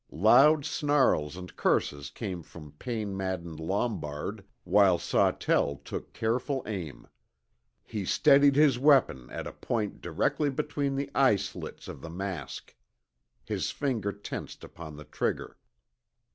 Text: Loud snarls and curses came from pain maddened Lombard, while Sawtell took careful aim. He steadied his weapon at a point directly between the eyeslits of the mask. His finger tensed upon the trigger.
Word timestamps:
Loud 0.09 0.65
snarls 0.65 1.37
and 1.37 1.55
curses 1.55 2.09
came 2.09 2.41
from 2.41 2.71
pain 2.79 3.15
maddened 3.15 3.59
Lombard, 3.59 4.43
while 4.63 4.97
Sawtell 4.97 5.75
took 5.85 6.11
careful 6.11 6.63
aim. 6.65 7.07
He 7.83 8.03
steadied 8.05 8.55
his 8.55 8.79
weapon 8.79 9.29
at 9.29 9.45
a 9.45 9.51
point 9.53 10.01
directly 10.01 10.49
between 10.49 10.95
the 10.95 11.11
eyeslits 11.13 11.87
of 11.87 12.01
the 12.01 12.09
mask. 12.09 12.75
His 13.45 13.69
finger 13.69 14.11
tensed 14.11 14.63
upon 14.63 14.97
the 14.97 15.05
trigger. 15.05 15.59